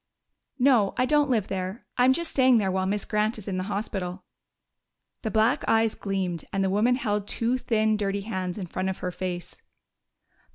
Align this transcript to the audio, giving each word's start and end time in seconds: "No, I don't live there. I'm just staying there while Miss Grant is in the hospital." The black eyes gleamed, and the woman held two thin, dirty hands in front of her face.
"No, 0.57 0.95
I 0.97 1.05
don't 1.05 1.29
live 1.29 1.47
there. 1.47 1.85
I'm 1.95 2.11
just 2.11 2.31
staying 2.31 2.57
there 2.57 2.71
while 2.71 2.87
Miss 2.87 3.05
Grant 3.05 3.37
is 3.37 3.47
in 3.47 3.57
the 3.57 3.65
hospital." 3.69 4.23
The 5.21 5.29
black 5.29 5.63
eyes 5.67 5.93
gleamed, 5.93 6.43
and 6.51 6.63
the 6.63 6.71
woman 6.71 6.95
held 6.95 7.27
two 7.27 7.59
thin, 7.59 7.97
dirty 7.97 8.21
hands 8.21 8.57
in 8.57 8.65
front 8.65 8.89
of 8.89 8.97
her 9.05 9.11
face. 9.11 9.61